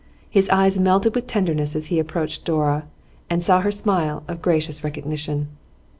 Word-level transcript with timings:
His 0.31 0.49
eyes 0.49 0.79
melted 0.79 1.13
with 1.13 1.27
tenderness 1.27 1.75
as 1.75 1.85
he 1.93 1.99
approached 1.99 2.43
Dora 2.43 2.87
and 3.29 3.43
saw 3.43 3.61
her 3.61 3.69
smile 3.71 4.23
of 4.27 4.41
gracious 4.41 4.83
recognition. 4.83 5.49